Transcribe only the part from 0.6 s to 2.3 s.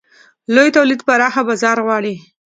تولید پراخه بازار غواړي.